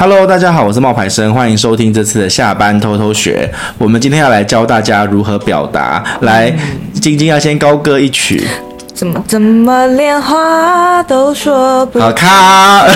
[0.00, 3.52] Hello，大家好，我是冒牌生，欢迎收听这次的下班偷偷学。
[3.78, 6.04] 我们今天要来教大家如何表达。
[6.20, 6.56] 来，
[7.02, 8.46] 晶晶要先高歌一曲。
[8.94, 12.82] 怎么怎么连话都说不好卡。
[12.86, 12.94] 哎，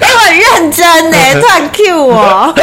[0.00, 2.54] 我很认真呢， 突然 Q 我。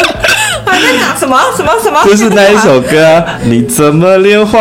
[0.71, 2.03] 还在讲什么什么什么？
[2.05, 4.59] 就是那一首歌，你怎么连话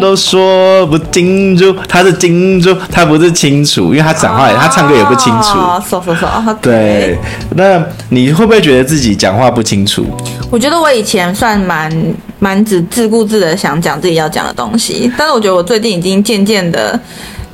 [0.00, 1.74] 都说不清楚？
[1.88, 5.58] 他是清楚，他不是清楚，因为他讲话，他唱歌也不清楚。
[5.88, 6.28] 说说说，
[6.62, 7.18] 对。
[7.56, 10.06] 那你会不会觉得自己讲话不清楚？
[10.50, 11.92] 我觉得我以前算蛮
[12.38, 16.98] 蛮只自顾自的想讲自己要讲的东西，但是我觉得我最近已经渐渐的。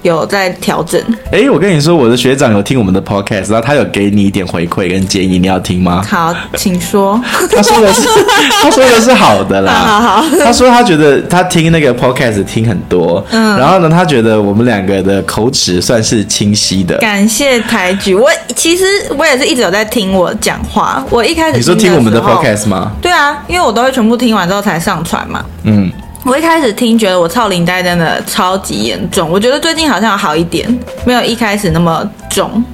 [0.05, 1.01] 有在调整。
[1.33, 6.05] 哎、欸，我跟你说，我的学长有听我们的 podcast，然后他有给你一点回馈跟建议，你要听吗？
[6.07, 7.19] 好，请说。
[7.51, 8.07] 他说的是，
[8.63, 9.73] 他说的是好的啦。
[9.73, 10.29] 好好好。
[10.45, 16.99] 他说他觉得他听那个 podcast 听很多，嗯，然后呢，他觉得我们两个的口齿算是清晰的。
[16.99, 18.15] 感谢抬举。
[18.15, 18.85] 我其实
[19.17, 21.03] 我也是一直有在听我讲话。
[21.09, 22.93] 我一开始你说听我们的 podcast 吗？
[23.01, 25.43] 对啊，因为我都会全部听完之后才上传嘛。
[25.63, 25.91] 嗯。
[26.25, 30.67] 我一开始听觉得我操领带真的超级严重，我觉得最近好像好一点，
[31.05, 32.65] 没有一开始那么重。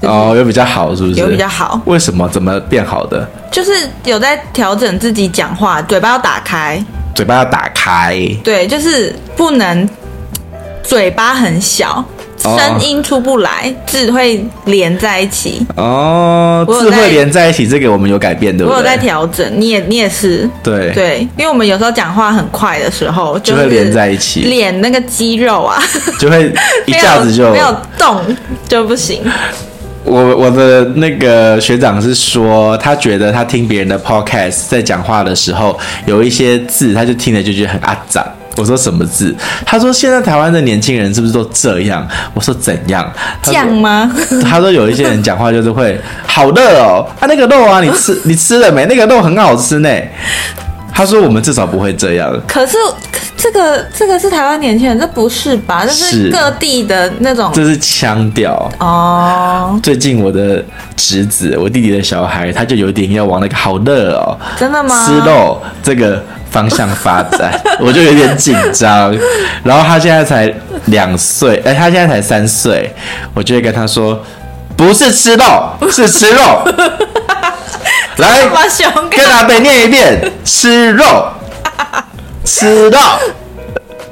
[0.00, 1.20] 哦，有比较好是不是？
[1.20, 1.80] 有比较好。
[1.84, 2.28] 为什么？
[2.28, 3.24] 怎么变好的？
[3.52, 6.84] 就是有在调整自己讲话，嘴巴要打开。
[7.14, 8.16] 嘴巴要打开。
[8.42, 9.88] 对，就是不能
[10.82, 12.04] 嘴巴很小。
[12.42, 13.74] 声音出不来，oh.
[13.86, 15.66] 字会连在一起。
[15.76, 18.66] 哦、oh，字会连在一起，这个我们有改变的。
[18.66, 20.48] 我有在调整，你也你也是。
[20.62, 25.82] 对对，因为我们有时候讲话很快的时候，就会连在一起，脸那个肌肉啊，
[26.18, 26.52] 就会
[26.86, 28.36] 一下子就没有，没有动
[28.68, 29.22] 就不行。
[30.02, 38.26] 我我的那个学长是说，他觉得他听别人的 podcast 在讲话的时候，有一些字，他就听了就觉得很阿杂。
[38.60, 39.34] 我说什么字？
[39.64, 42.06] 他说现在台湾的年轻人是不是都这样？
[42.34, 43.10] 我说怎样？
[43.42, 44.12] 这样吗？
[44.44, 48.84] 他说有一些人讲话就是会好热哦，啊那个肉啊，你吃你吃了没？
[48.84, 49.88] 那个肉很好吃呢。
[50.92, 52.38] 他说我们至少不会这样。
[52.46, 52.76] 可是
[53.34, 55.86] 这个这个是台湾年轻人，这不是吧？
[55.86, 59.80] 这是各地的那种，这是腔调哦。
[59.82, 60.62] 最近我的
[60.96, 65.06] 侄子，我弟弟的小孩，他就有点要往那个好热哦，真的吗？
[65.06, 66.22] 吃肉这个。
[66.50, 69.14] 方向发展， 我就有点紧张。
[69.62, 70.52] 然后他现在才
[70.86, 72.92] 两岁，哎，他现在才三岁，
[73.34, 74.22] 我就会跟他说，
[74.76, 76.64] 不是吃肉，是吃肉。
[78.18, 78.40] 来，
[79.10, 81.28] 跟阿北念一遍，吃肉，
[82.44, 82.98] 吃肉，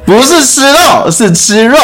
[0.09, 1.77] 不是吃肉，是吃肉。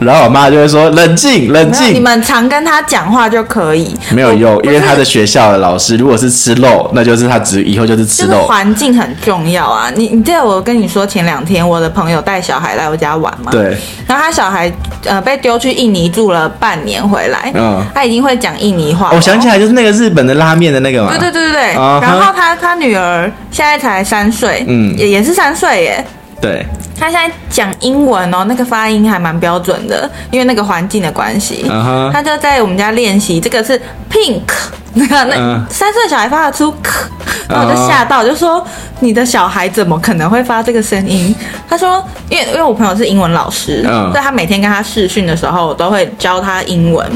[0.00, 3.96] 然后我妈就会说：“冷静，冷静。”你们常跟他讲话就可以。
[4.10, 8.32] 没有用，因为他的学校的老师，如果是吃肉，那就是他只以后就是吃肉。
[8.32, 9.90] 就是环境很重要啊！
[9.94, 13.52] 你你记得我跟你说，前两天我的朋友带小孩来我家玩嘛？
[13.52, 13.76] 对。
[14.08, 14.72] 然后他小孩
[15.04, 19.10] 呃被丢去印尼住了半年回来，嗯，他已经会讲印尼话。
[19.12, 21.10] 我想起来就是那个日本的拉面的那个嘛。
[21.10, 21.74] 对对对对对。
[21.74, 22.00] Uh-huh.
[22.00, 26.04] 然后他他女儿现在才三岁，嗯，也也是三岁耶。
[26.40, 26.64] 对。
[26.98, 31.64] 他现在讲英文哦，那个发音还蛮标准的，因为那个环境的关系。
[31.68, 32.12] Uh-huh.
[32.12, 34.42] 他就在我们家练习，这个是 pink。
[34.94, 37.04] 那个那三岁小孩发得出“咳”，
[37.48, 38.66] 然后我就吓到，就说
[38.98, 41.32] ：“你的小孩怎么可能会发这个声音？”
[41.68, 47.06] 他说：“因为因为我朋友是英文老师，所以他每天跟他试训的时候，我都会教他英文。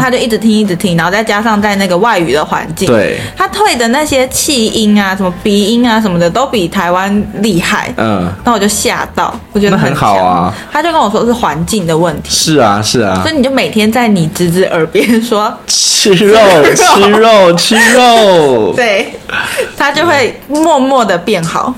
[0.00, 7.92] 他就一直听一直听，然后再加上在那个外语的环境，对，他退的那些气音啊、什么鼻音啊什么的，都比台湾厉害。
[7.96, 10.54] 嗯，那我就吓到，我觉得很好啊。
[10.70, 12.30] 他就跟我说是环境的问题。
[12.30, 13.20] 是啊，是啊。
[13.24, 16.38] 所以你就每天在你侄子耳边说 吃肉，
[16.76, 17.02] 吃肉。
[17.02, 19.12] 吃肉，吃肉，对，
[19.76, 21.74] 他就会默默的变好。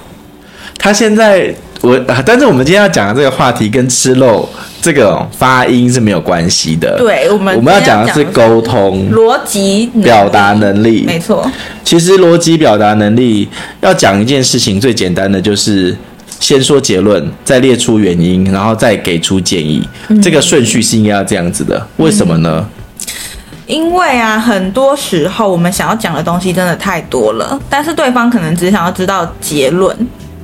[0.76, 4.46] 他现在我，但是我们今天要讲的这个话题跟吃肉
[4.82, 6.98] 这个发音是没有关系的。
[6.98, 11.04] 对，我们我们要讲的是沟通、逻辑、表达能力。
[11.06, 11.50] 没错，
[11.82, 13.48] 其实逻辑表达能力
[13.80, 15.96] 要讲一件事情，最简单的就是
[16.40, 19.88] 先说结论，再列出原因，然后再给出建议。
[20.08, 21.86] 嗯、这个顺序是应该要这样子的。
[21.98, 22.66] 为什么呢？
[22.74, 22.76] 嗯
[23.70, 29.96] 因为啊，很多时候我们想要讲的东西真的太多了，但是对方可能只想要知道结论，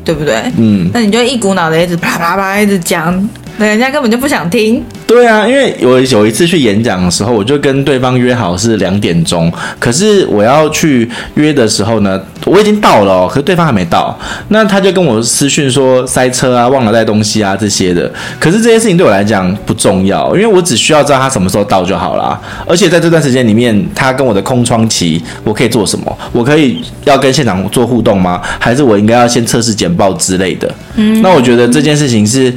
[0.04, 0.44] 对不对？
[0.56, 3.28] 嗯，那你就一股脑的一直啪啪啪一直讲。
[3.58, 4.82] 那人家根本就不想听。
[5.06, 14.18] 对啊，因为我有一次去演讲的时候，我就跟对方约好是两点钟，可是我要去约的时候呢，我已经到了哦，可是对方还没到。
[14.48, 18.12] 那他就跟我私讯说塞车啊，忘了带东西啊这些的。
[18.38, 22.38] 可是这些事情对我来讲不重要，因为我只需要知道他什么时候到就好啦。
[22.66, 26.18] 而且在这段时间里面，他跟我的空窗期，我可以做什么？
[26.32, 28.42] 我可以要跟现场做互动吗？
[28.58, 30.74] 还是我应该要先测试简报之类的？
[30.96, 32.52] 嗯，那我觉得这件事情是。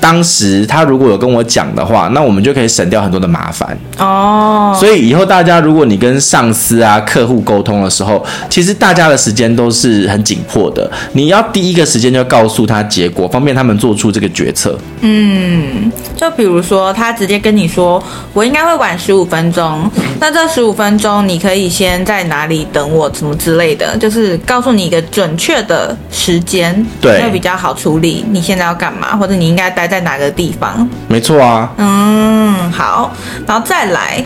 [0.00, 4.76] 当时他如果有跟我讲的话，那我们就可以省掉很多的麻烦哦。
[4.78, 14.78] 所以以后大家如果你跟上司啊、客户沟通的时候，其实大家的时间都是很紧迫的，你要第一个时间就告诉他结果，方便他们做出这个决策。
[15.00, 18.02] 嗯，就比如说他直接跟你说，
[18.32, 28.24] 我应该会晚十五分钟，那这十五分钟你可以先在哪里等我，什么之类的，就是告诉你一个准确的时间，对，会比较好处理。
[28.30, 30.88] 你现在要干嘛，或者你应该待在哪个地方？
[31.08, 31.68] 没错啊。
[31.76, 33.12] 嗯，好，
[33.46, 34.24] 然后再来，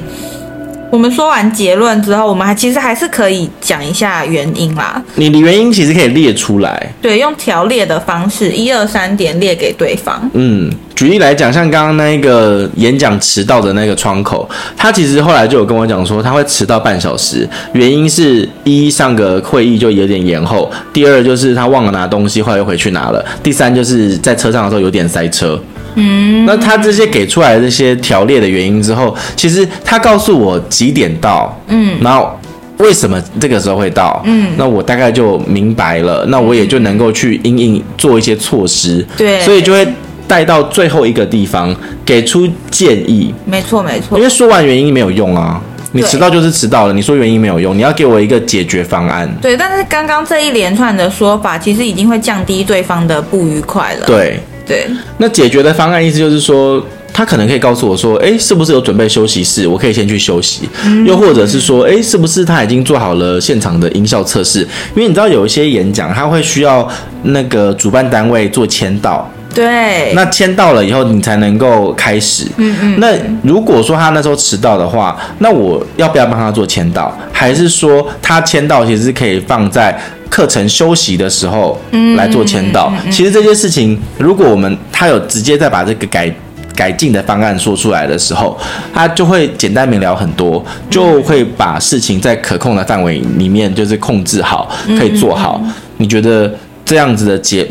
[0.94, 5.02] 我们说完结论之后，我们还其实还是可以讲一下原因啦。
[5.16, 10.30] 你的原因其实可以列出来，对，用条列的方式，一二三点列给对方。
[10.34, 25.60] 嗯，举例来讲，像刚刚那个演讲迟到的那个窗口，他其实后来就有跟我讲说，他会迟到半小时，原因是一上个会议就有点延后，第二就是他忘了拿东西，后来又回去拿了，第三就是在车上的时候有点塞车。
[25.96, 32.36] 嗯，那他这些给出来的这些条列的原因之后，其实他告诉我几点到，嗯，然后
[32.78, 39.86] 为什么这个时候会到，嗯，那我大概就明白了，那我也就能够去因应做一些措施，对，所以就会
[40.26, 41.74] 带到最后一个地方
[42.04, 45.62] 给出建议，没错没错，因为说完原因没有用啊，
[45.92, 54.40] 你迟到就是迟到了，你说原因没有用，你要给我一个解决方案，对，但是刚刚这一连串的说法，其实已经会降低对方的不愉快了，对。
[54.66, 54.86] 对，
[55.18, 59.68] 那解决的方案意思就是说，他可能可以告诉我说，诶，是不是有准备休息室？
[59.68, 60.68] 我可以先去休息。
[60.84, 64.60] 嗯、又或者是说，诶，是不是他已经做好了现场的音效测试？
[64.94, 66.88] 因为你知道有一些演讲，他会需要
[67.22, 69.30] 那个主办单位做签到。
[69.54, 70.12] 对。
[70.14, 72.46] 那签到了以后，你才能够开始。
[72.56, 73.00] 嗯嗯。
[73.00, 77.16] 那如果说他那时候迟到的话，那我要不要帮他做签到？
[77.32, 79.98] 还是说他签到其实是可以放在？
[80.30, 81.80] 课程休息的时候
[82.16, 86.28] 来做签到，其实这些事情，如果我们他有直接再把这个改
[86.74, 88.58] 改进的方案说出来的时候，
[88.92, 94.68] 他就会简单明了很多，就会把事情在可控的范围里面就是控制好，
[94.98, 95.62] 可以做好。
[95.98, 96.52] 你觉得
[96.84, 97.64] 这样子的结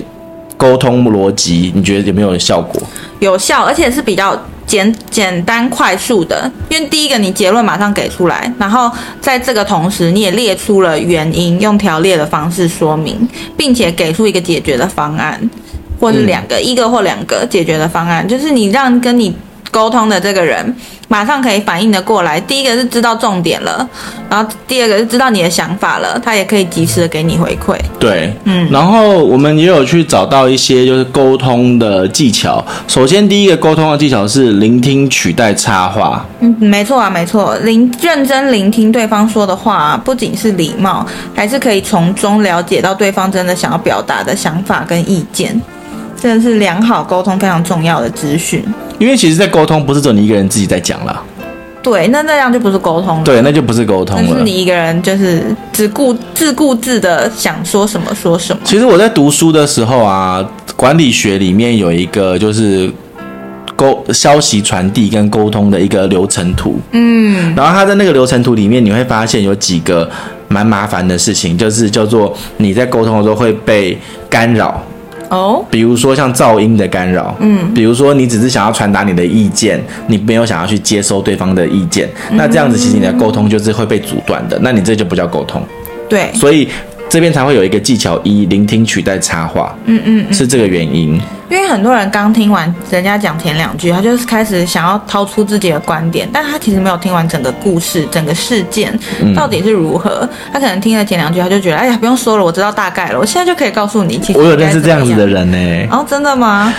[0.63, 2.81] 沟通逻辑，你觉得有没有效果？
[3.19, 4.39] 有效，而且是比较。
[4.65, 8.89] 简简单快速的，因为第一个你结论马上给出来，然后
[9.19, 13.27] 在这个同时你也列出了原因，用条列的方式说明，
[13.57, 15.37] 并且给出一个解决的方案，
[15.99, 19.35] 或是两个、嗯、一个或两个解决的方案，就是你让跟你
[19.73, 20.73] 沟通的这个人。
[21.09, 22.39] 马上可以反应的过来。
[22.39, 23.87] 第一个是知道重点了，
[24.27, 27.77] 然后第二个是知道你的想法了，他也可以及时的给你回馈。
[27.99, 32.65] 对，嗯，然后我们也有去找到一些就是沟通的技巧。
[32.87, 36.25] 首先，第一个沟通的技巧是聆听取代插话。
[36.39, 41.05] 嗯，没错啊，没错，聆认真聆听对方说的话，不仅是礼貌，
[41.35, 45.61] 还是可以从中了解到对方真的想要表达的想法跟意见。
[46.23, 48.63] 真的是良好沟通非常重要的资讯。
[48.97, 51.21] 因为其实，在沟通不是只有你一个人自己在讲了。
[51.81, 53.23] 对，那那样就不是沟通了。
[53.25, 54.29] 对，那就不是沟通了。
[54.29, 55.43] 就是你一个人，就是
[55.73, 58.61] 只顾自顾自的想说什么说什么。
[58.63, 60.41] 其实我在读书的时候啊，
[60.77, 62.89] 管理学里面有一个就是
[63.75, 66.79] 沟消息传递跟沟通的一个流程图。
[66.91, 70.09] 嗯，然后他在那个流程图里面，你会发现有几个
[70.47, 73.97] 蛮麻烦的事情，就是叫做你在沟通的时候会被
[74.29, 74.81] 干扰。
[75.29, 85.61] 哦，比如说像噪音的干扰，嗯，比如说你只是想要传达你的意见，你没有想要去接收对方的意见，那这样子其实你的沟通就是会被阻断的，那你这就不叫沟通。
[86.09, 86.67] 对，所以
[87.13, 91.21] 这边才会有一个技巧一，聆听取代插话，嗯嗯，是这个原因。
[91.47, 98.91] 因为很多人刚听完人家讲前两句，他就是开始想要掏出自己的观点，但他其实没有听完整个故事、整个事件
[99.35, 100.21] 到底是如何。
[100.23, 104.17] 嗯、他可能听了前两句，他就觉得，哎呀，不用说了，我知道大概了，我现在就可以告诉你。
[104.17, 105.87] 其实我有认识这样子的人呢、欸。
[105.91, 106.73] 哦，真的吗？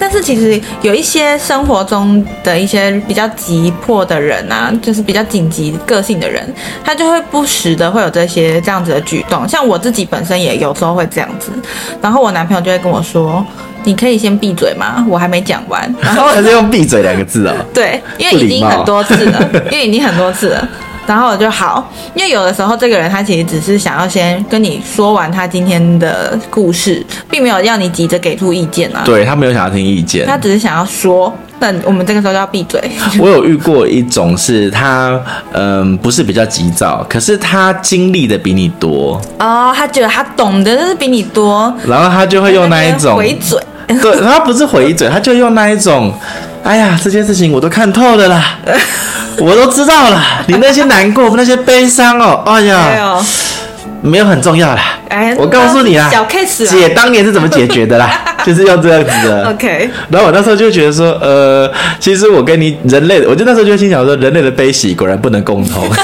[0.00, 6.42] 但是其实有一些生活中的一些比较急迫的人啊，就是比较紧急个性的人，
[6.82, 9.46] 他就会不时的会有这些这样子的举动。
[9.46, 11.52] 像我自己本身也有时候会这样子，
[12.00, 13.44] 然后我男朋友就会跟我说
[13.84, 15.04] ：“你可以先闭嘴吗？
[15.08, 17.64] 我还没讲完。”然后 他是用“闭嘴”两个字啊、哦？
[17.74, 20.68] 对，因为已经很多次了，因为已经很多次了。
[21.10, 29.02] 然后我就好，因为有的时候这个人他其实只是想要先跟你说完他今天的故事，并没有要你急着给出意见啊。
[29.04, 32.80] 对，他没有想要听意见，他只是想要说，那我们这个时候就要闭嘴。
[33.18, 43.60] 我有遇过一种是他，嗯，不是比较急躁，可是他经历的比你多哦，他觉得他懂得就是比你多，然后他就会用那一种回嘴，
[44.00, 46.12] 对，他不是回嘴，他就用那一种，
[46.62, 48.58] 哎呀，这件事情我都看透了啦。
[49.38, 53.18] 我都知道了，你那些难过、那些悲伤哦，哎呀，
[54.02, 54.82] 没有很重要啦。
[55.08, 58.10] 哎，我告诉你啊，小 case，姐当年是怎么解决的啦？
[58.44, 59.50] 就是要这样子的。
[59.50, 59.90] OK。
[60.10, 65.88] 然后我那时候就觉得说，呃，其实我跟你人类，我就那时候就心想说，人类的悲喜果然不能共通。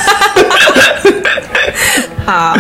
[2.25, 2.57] 好。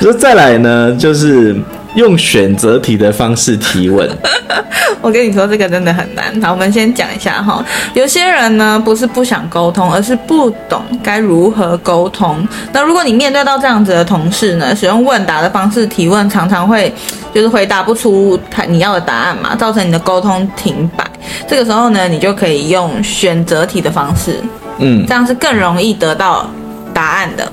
[0.00, 1.56] 说再来呢，就是。
[1.94, 4.08] 用选择题的方式提问，
[5.00, 6.24] 我跟你说这个真的很难。
[6.42, 7.64] 好，我们先讲一下哈。
[7.94, 12.46] 有些人呢不是不想沟通，而是不懂该如何沟通。
[12.72, 16.92] 那如果你面对到这样子的同事呢，使用问答的方式提问，常常会
[17.34, 21.04] 就是回答不出他你要的答案嘛，造成你的沟通停摆。
[21.48, 24.40] 这个时候呢，你就可以用选择题的方式，
[24.78, 26.48] 嗯，这样是更容易得到
[26.92, 27.50] 答案的。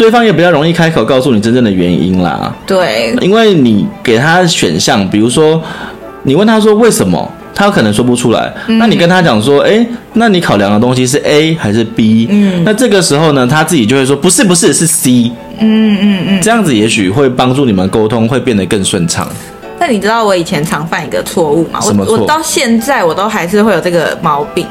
[0.00, 2.50] 对方也比较容易开口告诉你真正的原因啦。
[2.66, 5.62] 对，因为你给他选项，比如说
[6.22, 8.50] 你问他说为什么，他可能说不出来。
[8.68, 12.26] 嗯、那你跟他讲说，哎，那你考量的东西是 A 还是 B？
[12.30, 15.30] 嗯，那这个时候呢，他自己就会说不是不是是 C。
[15.58, 19.28] 嗯嗯嗯，这样子也许会帮助你们沟通会变得更顺畅。
[19.80, 21.80] 那你知道我以前常犯一个错误吗？
[21.82, 24.68] 我我到现在我都还是会有这个毛病，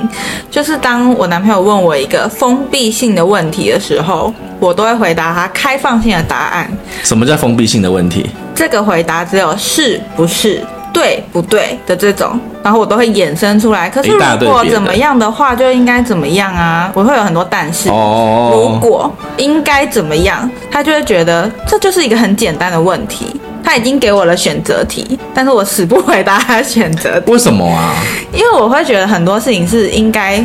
[0.52, 6.72] 就是当我男朋友问我一个封闭性的问题的时候，我都会回答他开放性的答案。
[7.04, 8.30] 什么叫封闭性的问题？
[8.54, 10.64] 这个回答只有是不是、
[10.94, 13.90] 对不对的这种，然后我都会衍生出来。
[13.90, 16.92] 可是如果怎么样的话，就应该怎么样啊？
[16.94, 17.90] 我会有很多但是。
[17.90, 18.52] 哦。
[18.54, 23.40] 如果应该怎么样，他就会觉得这就是一个很简单的问题。
[23.64, 27.32] 他已经给我了选择题，但是我死不回答他选择题。
[27.32, 27.94] 为什么啊？
[28.34, 30.44] 因为我会觉得很多事情是应该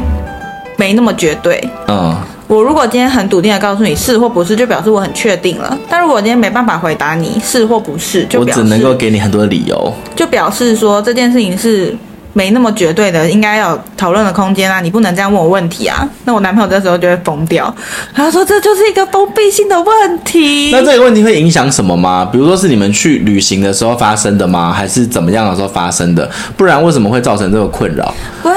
[0.77, 1.63] 没那么绝对。
[1.89, 2.15] 嗯，
[2.47, 5.79] 我如果今天很笃定的告诉你是或不是，就表示我很确定了。
[5.89, 11.97] 但如果我今天没办法回答你是或不是，就表示我只能够给你很多理由，就表示说这件事情是。
[12.35, 14.81] 没那么绝对的，应该有讨论的空间啊！
[14.81, 16.07] 你不能这样问我问题啊！
[16.25, 17.75] 那我男朋友这时候就会疯掉，
[18.13, 20.71] 他说这就是一个封闭性的问题。
[20.73, 22.29] 那这个问题会影响什么吗？
[22.31, 24.73] 比如说是你们去旅行的时候发生的吗？
[24.73, 26.29] 还是怎么样的时候发生的？
[26.57, 28.13] 不然为什么会造成这个困扰？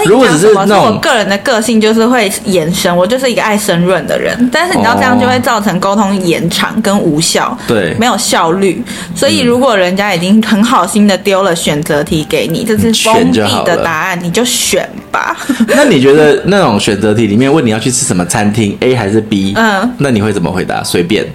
[0.05, 4.49] 如果只是那我个人的个性就是会延伸，我就是一个爱申润的人。
[4.51, 8.83] 但是你知道这样就会造成沟通延长跟无效，对，没有效率。
[9.15, 15.37] 所以如果人家已经很好心的丢了选择题给你，这是封闭的答案，你就选吧。
[15.67, 19.53] 那你觉得那种选择题里面问你要去吃什么餐厅，A 还是 B？
[19.55, 20.83] 嗯，那你会怎么回答？
[20.83, 21.25] 随便。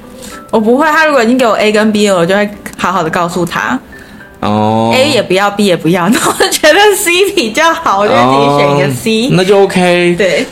[0.51, 0.87] 我不会。
[0.87, 3.79] 他如果已经给我 A 跟 B 了，我就会好好的告诉他。
[4.41, 4.93] 哦。
[4.95, 9.29] A 也不要，B 也不要， 那我觉得 C 比较好，我就自己选一个 C。
[9.37, 10.15] 那就 OK。
[10.17, 10.47] 对。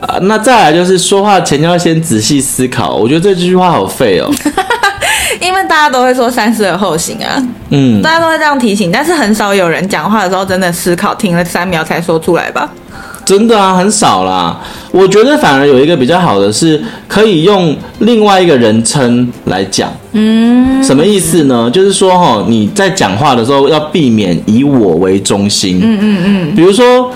[0.00, 2.96] 啊，那再来就是说话前要先仔细思考。
[2.96, 4.28] 我觉得这句话好废哦。
[5.40, 12.68] 因为大家都会说三思而后行啊，嗯，大家都会这样提醒，但是很少有人讲话的时候真的思考，停了三秒才说出来吧？
[13.24, 14.60] 真的啊，很少啦。
[14.90, 19.90] 我觉得反而有一个比较好的是，可以用另外一个人称来讲。
[20.12, 21.70] 嗯，什么意思呢？
[21.72, 25.80] 就是说哈，你在讲话的时候要避免以我为中心。
[25.82, 27.10] 嗯嗯嗯，比如说。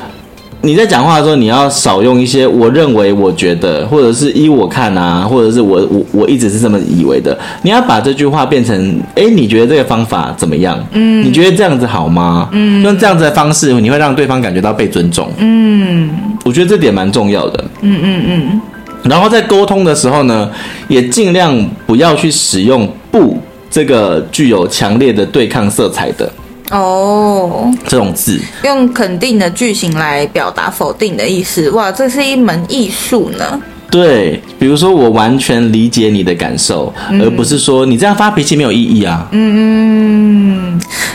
[0.66, 7.38] 你在讲话的时候，你要少用一些“我认为”“我觉得”或者是依我看啊，或者是我我我一直是这么以为的。
[7.62, 10.76] 你要把这句话变成：哎，你觉得这个方法怎么样？
[10.90, 12.48] 嗯，你觉得这样子好吗？
[12.50, 15.30] 嗯，用这样子的方式，你会让对方感觉到被尊重。
[15.38, 16.10] 嗯，
[16.44, 17.64] 我觉得这点蛮重要的。
[17.82, 18.60] 嗯嗯嗯。
[19.04, 20.50] 然后在沟通的时候呢，
[20.88, 21.56] 也尽量
[21.86, 26.28] 不要去使用“不”这个具有强烈的对抗色彩的。
[26.70, 33.60] 哦，这种字用肯定的句型来表达否定的意思，哇，这是一门艺术呢。
[33.88, 39.28] 对，比如说我完全理解你的感受，嗯、而不是说你这样发脾气没有意义啊。
[39.30, 40.74] 嗯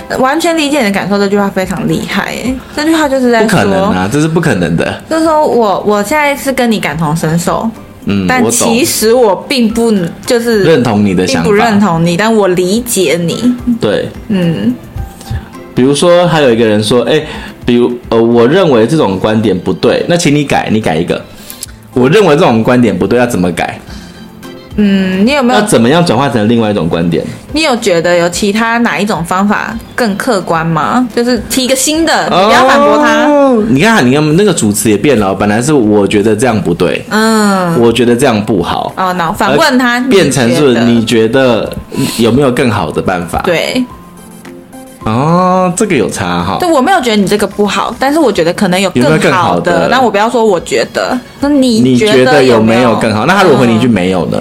[0.10, 2.34] 嗯，完全理解你的感受这句话非常厉害，
[2.74, 5.04] 这句话就是在说，不可能啊，这是不可能的。
[5.10, 7.70] 就是说我我现在是跟你感同身受，
[8.06, 9.94] 嗯，但其实我并不
[10.26, 13.54] 就是认同你的想法，并不认同你，但我理解你。
[13.82, 14.74] 对，嗯。
[15.82, 17.20] 比如说，还有一个人说：“哎，
[17.66, 21.20] 比如呃，我认为这种观点不对，那请你改，你改一个。
[21.96, 23.80] 我认为这种观点不对，要怎么改？
[24.76, 25.60] 嗯，你有没有？
[25.60, 27.26] 要怎么样转化成另外一种观点？
[27.54, 31.08] 你有觉得有其他哪一种方法更客观吗？
[31.16, 33.26] 就是提一个新的，你不要反驳他。
[33.26, 38.94] 哦，你看，你看那个主持也变了，本来是我觉得这样不对，嗯，我觉得这样不好。
[38.96, 41.68] 哦，那反问他，变成是你觉得
[42.20, 43.42] 有没有更好的办法？
[43.44, 43.84] 对。”
[45.06, 46.58] 哦，这个有差哈。
[46.60, 49.16] 对，我没有觉得你这个不好，但是我觉得可能有更好的。
[49.16, 49.88] 有没有更好的？
[49.90, 53.26] 那我不要说我觉得，那你你觉得有没有更好？
[53.26, 54.38] 那他如果回你一句没有呢？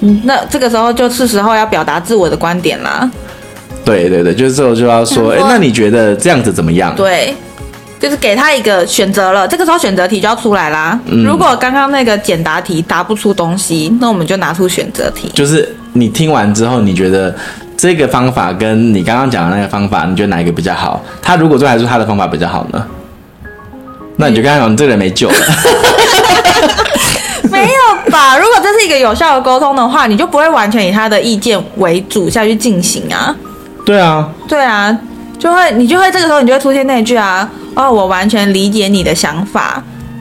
[0.00, 3.10] 嗯，那这个时候就是时候要表达自我的观点啦。
[3.84, 6.94] 对对对，就是这时候就要说，哎，那你觉得这样子怎么样？
[6.96, 7.34] 对。
[8.00, 10.96] 就是给他一个选择了，这个时候选择题就要出来啦。
[11.06, 15.28] 嗯、如果刚刚那个简答题答不出东西，那我们就拿出选择题。
[15.34, 17.34] 就是你听完之后，你觉得
[17.78, 21.00] 这个方法跟你刚刚讲的那个方法，你觉得哪一个比较好？
[21.22, 22.84] 他如果做还是他的方法比较好呢？
[24.16, 25.34] 那你就刚刚讲，你这个人没救了。
[27.52, 28.36] 没有吧？
[28.36, 33.32] 如果这是一个有效的沟通的话，你就不会完全以他的意见为主下去进行啊。
[33.86, 34.98] 对啊，对啊，
[35.38, 37.48] 就会你就会这个时候你就会出现那句啊。
[37.76, 39.80] 哦，我完全理解你的想法。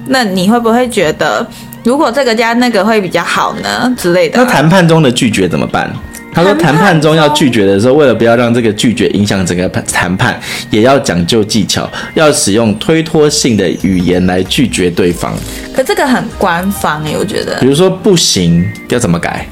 [0.10, 1.44] 那你会不会觉得，
[1.84, 3.92] 如果这个加那个会比较好呢？
[3.98, 4.38] 之类的。
[4.38, 5.92] 那谈判中的拒绝怎么办？
[6.34, 15.34] 他说，谈判中要拒绝的时候，为了不要让这个拒绝影响整个谈判，也要讲究技巧，要使用推脱性的语言来拒绝对方。
[15.76, 17.60] 可这个很官方诶，我觉得。
[17.60, 19.48] 比如说不行，要怎么改？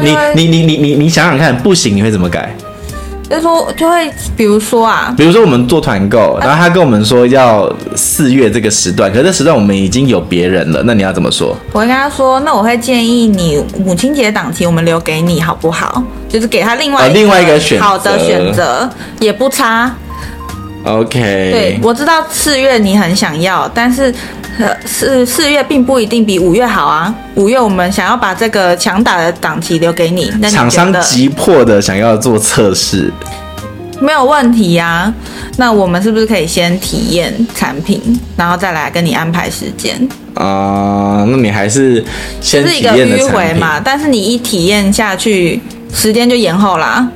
[0.00, 2.54] 你你你你你你想想看，不行你会怎么改？
[3.32, 11.56] 就说就会，比如说啊，比如说我们做团购，然后他跟我们说要四月这个时段，可是这时段我们已经有别人了，那你要怎么说？
[11.72, 16.02] 我会跟他说，那我会建议你母亲节档期我们留给你好不好？
[16.28, 18.88] 就是给他另外另外一个选好的选择，
[19.20, 19.90] 也不差。
[20.84, 21.18] OK，
[21.50, 24.14] 对，我知道四月你很想要，但是。
[24.84, 27.14] 四四月并不一定比五月好啊。
[27.34, 33.10] 五月我们想要把这个强打的档期留给你，那你厂商急迫的想要做测试，
[34.00, 35.14] 没有问题呀、啊。
[35.56, 38.00] 那我们是不是可以先体验产品，
[38.36, 39.96] 然后再来跟你安排时间？
[40.34, 42.02] 啊、呃，那你还是
[42.40, 43.78] 先是一个迂回嘛？
[43.78, 45.60] 但是你一体验下去，
[45.92, 47.06] 时间就延后啦。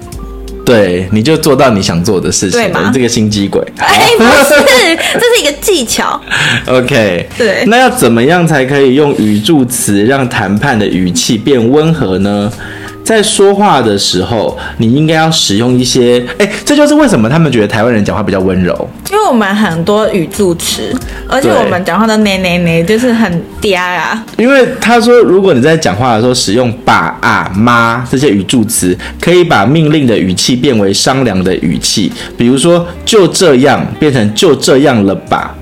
[0.66, 2.60] 对，你就做到你想做的事情。
[2.60, 2.90] 对吗？
[2.92, 3.62] 这个心机鬼。
[3.78, 6.20] 哎， 不是，这是一个技巧。
[6.66, 7.26] OK。
[7.38, 7.64] 对。
[7.66, 12.52] 那要怎么样才可以用语助词让谈判的语气变温和呢？
[13.06, 18.76] 在说话的时候，你应该要使用一些，哎，这就是为什么他们觉得台湾人讲话比较温柔，
[19.12, 20.92] 因为我们很多语助词，
[21.28, 24.26] 而且我们讲话的呢呢呢就是很嗲啊。
[24.36, 35.54] 因为他说，如果你在讲话的时候使用爸啊妈这些语助词，可以把命令的语气变为商量的语气，比如说就这样变成就这样了吧。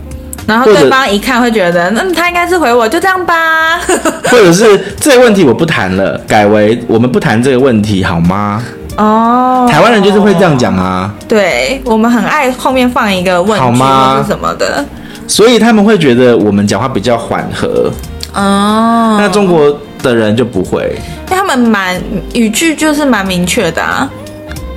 [0.47, 3.79] 然后对方一看会觉得，那他应该是回我就这样吧，
[4.31, 8.63] 或者是这个问题我不谈了，改为我们不谈这个问题好吗？
[8.97, 11.13] 哦，台湾人就是会这样讲啊。
[11.27, 14.25] 对，我们很爱后面放一个问题好吗？
[14.29, 14.85] 什么的，
[15.27, 17.91] 所以他们会觉得我们讲话比较缓和。
[18.35, 20.97] 哦，那中国的人就不会，
[21.29, 22.01] 因为他们蛮
[22.35, 24.09] 语句就是蛮明确的啊。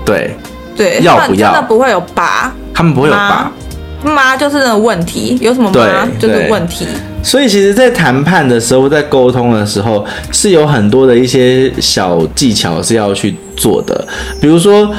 [0.06, 0.36] 对
[0.76, 1.52] 对，要不要？
[1.52, 2.54] 真的不会有吧？
[2.74, 3.52] 他们不会有吧？
[4.04, 6.86] 妈就是那个问题，有什么妈就是问题。
[7.24, 14.08] 所以其实，在谈判的时候，在沟通的时候，是有很多的一些小技巧是要去做的。
[14.40, 14.90] 比如说，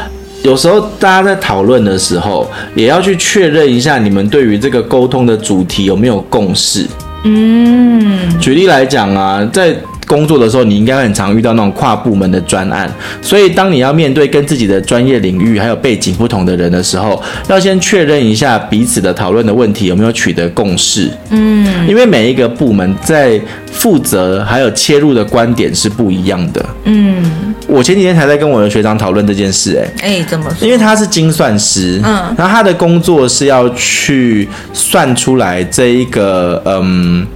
[0.42, 6.87] 有时候大家在讨论的时候，也要去确认一下你们对于这个沟通的主题有没有共识。
[7.24, 9.74] 嗯，举例来讲啊，在
[10.08, 12.90] 工作的时候，你应该很常遇到那种跨部门的专案，
[13.22, 21.10] 所以当你要面对跟自己的专业领域还有背景不同的人的时候，要先确认一下彼此的讨论的问题有没有取得共识。
[21.30, 23.40] 嗯，因为每一个部门在
[23.70, 26.64] 负责还有切入的观点是不一样的。
[26.84, 30.66] 嗯，我前几天才在跟我的学长讨论这件事，哎，哎，怎么说？
[30.66, 37.26] 因为他是精算师，嗯，然后他的工作是要去算出来这一个，嗯。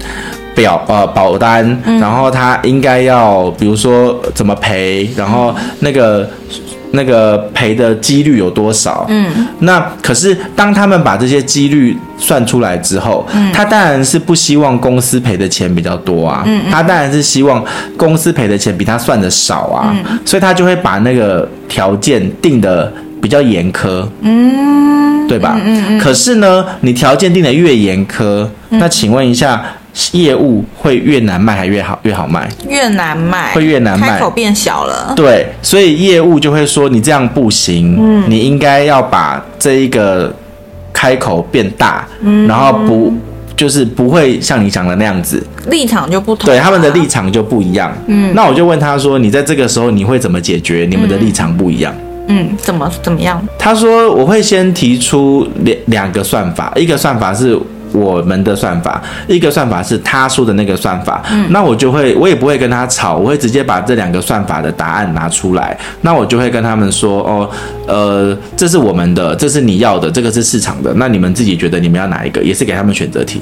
[0.55, 6.29] 表呃保单，然后他应该要比如说怎么赔，然后那个
[6.91, 9.07] 那个赔的几率有多少？
[9.09, 17.65] 嗯，那可是当他们把这些几率算出来之后，嗯，他当然是不希望公司赔的钱比较多啊，嗯，他当然是希望
[17.97, 25.59] 公司赔的钱比他算的少啊，嗯，所以他就会把那个条件定的比较严苛，嗯，对吧？
[25.65, 29.65] 嗯嗯，可是呢，你条件定的越严苛，那请问一下。
[30.13, 32.49] 业务会越难卖还越好越好卖？
[32.67, 35.13] 越难卖会越难卖，开口变小了。
[35.15, 40.35] 对，所以业务就会说你这样不行，嗯，你应该要把这一个
[40.93, 43.13] 开口变大，嗯，然后不
[43.55, 47.95] 就是不会像你讲的那样子，立场就不同，对，他们的立场就不一样。
[48.07, 50.87] 嗯，那我就问他说，你在这个时候你会怎么解决？
[50.91, 51.95] 你们的立场不一样。
[52.29, 53.43] 嗯，怎么怎么样？
[53.59, 57.61] 他说我会先提出两两个算法，一个算法是。
[57.93, 67.51] 我们的算法，一个算法是他说的那个算法，嗯，那我就会，我也不会跟他吵，我会直接把这两个算法的答案拿出来，那我就会跟他们说，哦，
[67.87, 73.41] 呃，这是我们的，这是你要的，这个是市场的，那你们自己觉得你们要哪一个，也是给他们选择题，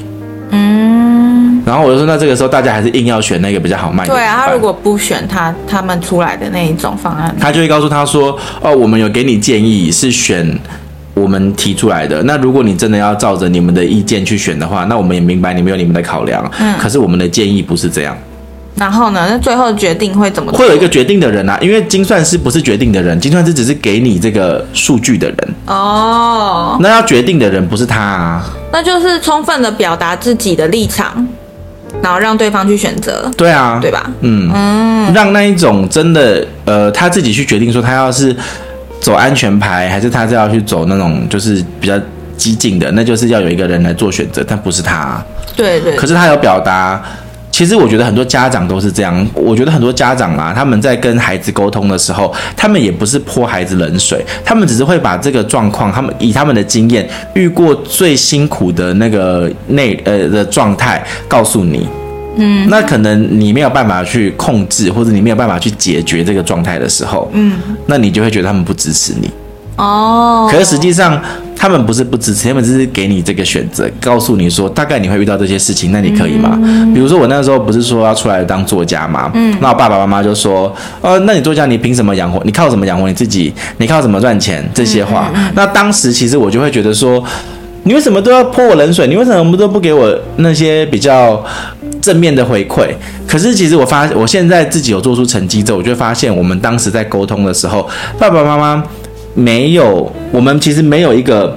[0.51, 10.59] 嗯，然后我就说，那这个时候大家还是硬要选那个比较好卖的，对啊，他如果不选他他们出来的那一种方案，他就会告诉他说，哦，我们有给你建议是选。
[11.21, 12.23] 我们提出来的。
[12.23, 16.51] 那如果你真的要照着你们的意见去选的话，那我们也明白你们有你们的考量。
[16.59, 18.17] 嗯，可是我们的建议不是这样。
[18.77, 19.27] 然后呢？
[19.29, 20.51] 那最后决定会怎么？
[20.53, 25.55] 会有一个决定的人啊，因为精算师不是决定的人，精算师只是给你这个数据的人。
[25.67, 26.79] 哦。
[26.81, 28.43] 那要决定的人不是他啊。
[28.73, 31.27] 那就是充分的表达自己的立场，
[32.01, 33.31] 然后让对方去选择。
[33.37, 34.11] 对啊，对吧？
[34.21, 35.13] 嗯嗯。
[35.13, 38.35] 让那一种真的呃，他自己去决定说他要是
[39.01, 41.99] 走安全牌，还是他是要去走那种就是比较
[42.37, 45.27] 激进的，那就是要有一个人来做选择，但不是他啊。
[45.57, 45.97] 对对。
[45.97, 47.03] 可是他有表达。
[47.53, 49.29] 其实我觉得很多家长都是这样。
[49.35, 61.87] 我觉得很多家长啊，他们在跟孩子沟通的时候，他们也不是泼孩子冷水，他们只是会把这个状况，他们以他们的经验，遇过最辛苦的那个内呃的状态告诉你。
[62.37, 69.31] 嗯，那可能你没有办法去控制，或者你没有办法去解决这个状态的时候，嗯，那你就会觉得他们不支持你。
[69.77, 71.21] 哦，可是实际上。
[71.63, 76.59] 他们不是不支持，他们只是给你这个选择，告诉你说大概你会遇到这些事情，那你可以吗？
[76.63, 79.31] 嗯、比如说我那时候不是说要出来当作家吗？
[79.35, 82.41] 嗯，那我爸爸妈妈就说，呃，那你作家你凭什么养活？
[82.47, 83.53] 你靠什么养活你自己？
[83.77, 84.67] 你靠什么赚钱？
[84.73, 87.23] 这些话，嗯嗯嗯、那当时其实我就会觉得说，
[87.83, 89.07] 你为什么都要泼我冷水？
[89.07, 91.45] 你为什么都不给我那些比较
[92.01, 92.89] 正面的回馈？
[93.27, 98.85] 可是其实我发，我现在自己有做出成绩之后，我就发现我们当时在沟通的时候，爸爸妈妈。
[99.33, 101.57] 没有，我们其实没有一个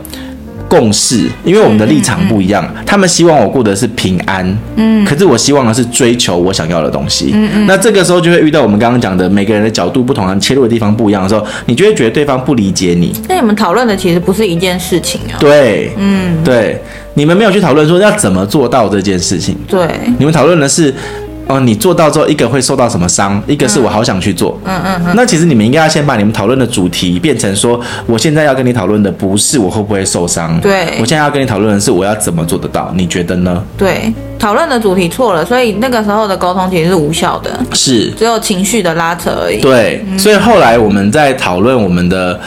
[0.69, 2.63] 共识，因为我们的立场不一样。
[2.65, 7.31] 嗯嗯嗯、他们希望我过的是平安，嗯，可是我希望的是追求我想要的东西。
[7.33, 13.11] 嗯嗯，那这个时候就会遇到我们刚刚讲的每个人的角度不同，切入的地方不一样的时候，你就会觉得对方不理解你。
[13.27, 15.35] 那你们讨论的其实不是一件事情啊。
[15.39, 16.79] 对，嗯，对，
[17.13, 19.55] 你们没有去讨论说要怎么做到这件事情。
[19.67, 20.93] 对，你们讨论的是。
[21.45, 23.43] 哦，你做到之后，一个会受到什么伤？
[23.45, 24.57] 一个是我好想去做。
[24.63, 25.13] 嗯嗯嗯。
[25.13, 30.57] 那其实你们应该要先把你们讨论的主题变成说，我现在要跟你讨论的不是我会不会受伤。
[30.61, 30.85] 对。
[31.01, 32.93] 我现在要跟你讨论的是我要怎么做得到？
[32.95, 33.61] 你觉得呢？
[33.77, 37.59] 对，讨论的主题错了，所以那个时候的沟通其实是无效的。
[37.73, 38.09] 是。
[38.11, 39.59] 只有情绪的拉扯而已。
[39.59, 40.01] 对。
[40.17, 42.39] 所以后来我们在讨论我们的。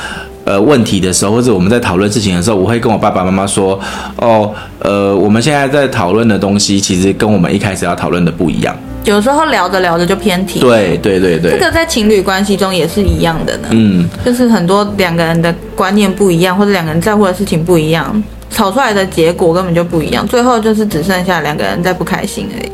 [0.46, 3.78] 呃，问题的时候，或者我们在讨论事情的时候，我会跟我爸爸妈妈说，
[4.18, 8.74] 哦，呃，我们现在在讨论的东西，其实跟我们一开始要讨论的不一样。
[9.02, 10.60] 有时候聊着聊着就偏题。
[10.60, 11.50] 对对对对。
[11.50, 13.68] 这个在情侣关系中也是一样的呢。
[13.70, 14.08] 嗯。
[14.24, 22.70] 就是很多两个人的观念不一样，或者两个人在乎的事情不一样，吵出来的结果根本就不一样，最后就是只剩下两个人在不开心而已。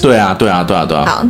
[0.00, 1.04] 对啊，对啊，对啊，对啊。
[1.04, 1.26] 好。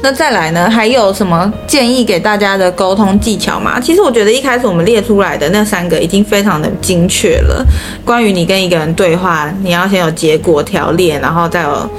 [0.00, 0.70] 那再来呢？
[0.70, 3.80] 还有什么建议给大家的沟通技巧吗？
[3.80, 7.64] 其实我觉得一开始我们列出来的那三个已经非常的精确了。
[8.04, 11.90] 关于你跟一个人对话，你要先有结果条列，然后再有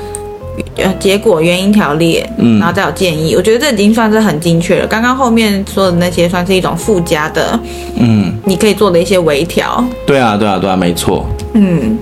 [0.78, 3.36] 呃结果原因条列，嗯，然后再有建议。
[3.36, 4.88] 我觉得这已经算是很精确了。
[4.88, 7.60] 刚刚后面说的那些算是一种附加的，
[7.98, 9.84] 嗯，你可以做的一些微调。
[10.06, 11.26] 对啊，对啊，对啊，没错。
[11.54, 11.98] 嗯。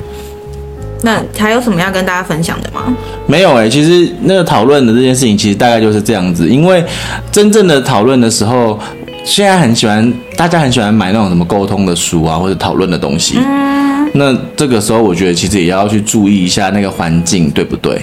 [1.04, 2.94] 那还有什么要跟大家分享的吗？
[3.28, 6.48] 没有哎、欸，其实那个讨论的这件事情，其实大概就是这样子。
[6.50, 6.84] 因为
[7.32, 8.80] 真正的讨论的时候，
[9.24, 13.38] 现在很喜欢，大家很喜欢买那种什么沟通的书啊，或者讨论的东西。
[13.38, 14.10] 嗯。
[14.14, 18.02] 那这个时候，我觉得其实也要去注意一下那个环境，对不对？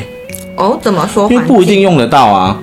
[0.56, 1.28] 哦，怎么说？
[1.32, 2.56] 因为不一定用得到啊。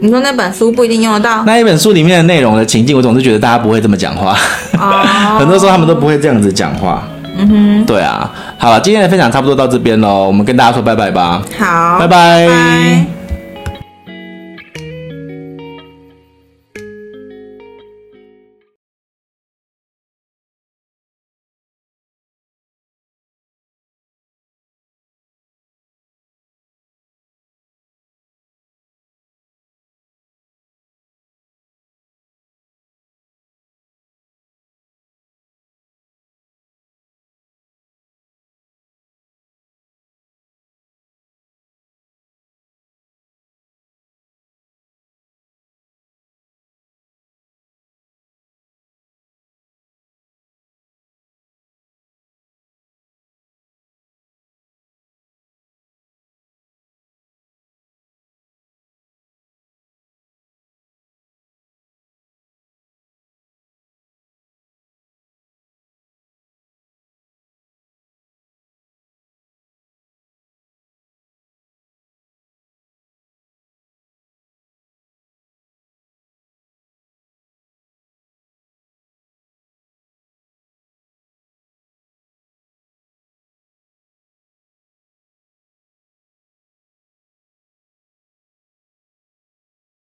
[0.00, 1.44] 你说那本书不一定用得到？
[1.44, 4.36] 那一本书里面的内容的情境，我总是觉得大家不会这么讲话。
[4.72, 5.04] 哦。
[5.38, 7.06] 很多时候他们都不会这样子讲话。
[7.38, 11.40] 嗯哼，对啊，好了，今天的分享差不多到这边喽，我们跟大家说拜拜吧。
[11.58, 12.46] 好，拜拜。
[12.46, 13.17] 拜拜。